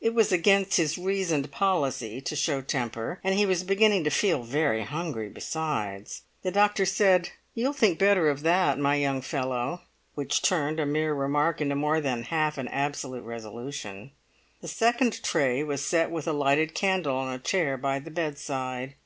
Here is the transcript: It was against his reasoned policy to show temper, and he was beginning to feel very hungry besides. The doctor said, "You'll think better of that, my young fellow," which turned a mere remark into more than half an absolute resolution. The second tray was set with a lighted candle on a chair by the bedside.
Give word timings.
It 0.00 0.14
was 0.14 0.32
against 0.32 0.78
his 0.78 0.98
reasoned 0.98 1.52
policy 1.52 2.20
to 2.20 2.34
show 2.34 2.60
temper, 2.60 3.20
and 3.22 3.36
he 3.36 3.46
was 3.46 3.62
beginning 3.62 4.02
to 4.02 4.10
feel 4.10 4.42
very 4.42 4.82
hungry 4.82 5.28
besides. 5.28 6.22
The 6.42 6.50
doctor 6.50 6.84
said, 6.84 7.28
"You'll 7.54 7.72
think 7.72 7.96
better 7.96 8.28
of 8.28 8.42
that, 8.42 8.80
my 8.80 8.96
young 8.96 9.22
fellow," 9.22 9.82
which 10.16 10.42
turned 10.42 10.80
a 10.80 10.86
mere 10.86 11.14
remark 11.14 11.60
into 11.60 11.76
more 11.76 12.00
than 12.00 12.24
half 12.24 12.58
an 12.58 12.66
absolute 12.66 13.22
resolution. 13.22 14.10
The 14.60 14.66
second 14.66 15.22
tray 15.22 15.62
was 15.62 15.84
set 15.86 16.10
with 16.10 16.26
a 16.26 16.32
lighted 16.32 16.74
candle 16.74 17.14
on 17.14 17.32
a 17.32 17.38
chair 17.38 17.76
by 17.76 18.00
the 18.00 18.10
bedside. 18.10 18.96